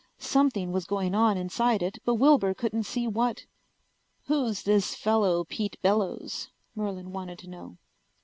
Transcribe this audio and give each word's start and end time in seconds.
Something 0.17 0.71
was 0.71 0.85
going 0.87 1.13
on 1.13 1.37
inside 1.37 1.83
it 1.83 1.99
but 2.03 2.15
Wilbur 2.15 2.55
couldn't 2.55 2.85
see 2.87 3.05
what. 3.07 3.45
"Who's 4.23 4.63
this 4.63 4.95
fellow 4.95 5.43
Pete 5.43 5.77
Bellows?" 5.83 6.49
Merlin 6.73 7.11
wanted 7.13 7.37
to 7.37 7.47
know. 7.47 7.77